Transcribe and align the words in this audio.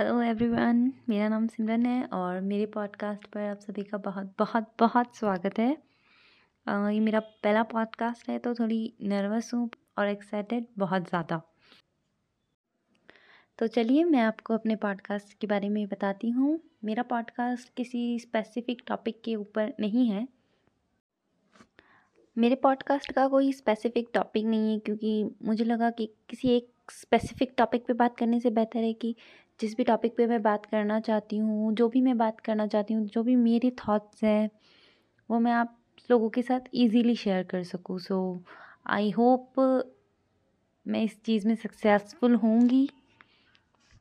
Hello 0.00 0.20
everyone 0.22 0.92
मेरा 1.08 1.28
नाम 1.28 1.46
सिमरन 1.46 1.86
है 1.86 2.04
और 2.04 2.40
मेरे 2.40 2.66
पॉडकास्ट 2.66 3.26
पर 3.26 3.40
आप 3.40 3.58
सभी 3.58 3.82
का 3.82 3.98
बहुत 3.98 4.34
बहुत 4.38 4.72
बहुत 4.78 5.16
स्वागत 5.16 5.58
है। 5.58 5.76
अ, 6.66 6.88
ये 6.88 7.00
मेरा 7.00 7.20
पहला 7.20 7.62
पॉडकास्ट 7.62 8.28
है 8.28 8.38
तो 8.38 8.54
थोड़ी 8.54 8.94
नर्वस 9.02 9.54
हूँ 9.54 9.70
और 9.98 10.08
एक्साइटेड 10.08 10.66
बहुत 10.78 11.02
ज़्यादा। 11.02 11.42
तो 13.58 13.66
चलिए 13.66 14.04
मैं 14.04 14.20
आपको 14.20 14.54
अपने 14.54 14.76
पॉडकास्ट 14.76 15.38
के 15.38 15.46
बारे 15.46 15.68
में 15.68 15.86
बताती 15.86 16.30
हूँ। 16.30 16.60
मेरा 16.84 17.02
पॉडकास्ट 17.02 17.74
किसी 17.76 18.18
स्पेसिफिक 18.18 18.82
टॉपिक 18.86 19.22
के 19.24 19.36
ऊपर 19.36 19.72
नहीं 19.80 20.10
है। 20.10 20.28
मेरे 22.36 22.54
पॉडकास्ट 22.54 23.12
का 23.12 23.26
कोई 23.28 23.52
स्पेसिफिक 23.52 24.08
टॉपिक 24.14 24.44
नहीं 24.44 24.72
है, 24.72 24.78
क्योंकि 24.78 25.30
मुझे 25.42 25.64
लगा 25.64 25.90
कि 25.90 26.06
किसी 26.28 26.48
एक 26.48 26.92
स्पेसिफिक 26.92 27.54
टॉपिक 27.56 27.86
पे 27.86 27.92
बात 27.92 28.16
करने 28.16 28.40
से 28.40 28.50
बेहतर 28.50 28.78
है 28.78 28.92
कि 28.92 29.14
जिस 29.60 29.76
भी 29.76 29.84
टॉपिक 29.84 30.16
पे 30.16 30.26
मैं 30.26 30.40
बात 30.42 30.66
करना 30.66 31.00
चाहती 31.00 31.36
हूँ, 31.36 31.72
जो 31.74 31.88
भी 31.88 32.00
मैं 32.00 32.16
बात 32.18 32.40
करना 32.40 32.66
चाहती 32.66 32.94
हूँ, 32.94 33.06
जो 33.06 33.22
भी 33.22 33.36
मेरे 33.36 33.70
थॉट्स 33.80 34.24
हैं, 34.24 34.50
वो 35.30 35.38
मैं 35.38 35.52
आप 35.52 35.76
लोगों 36.10 36.28
के 36.30 36.42
साथ 36.42 36.60
इजीली 36.74 37.14
शेयर 37.16 37.42
कर 37.42 37.62
सकूँ। 37.62 37.98
सो 37.98 38.42
आई 38.86 39.10
होप 39.10 39.60
मैं 40.86 41.02
इस 41.04 41.22
चीज़ 41.22 41.46
में 41.48 41.54
सक्सेसफुल 41.54 42.34
होंगी 42.34 42.88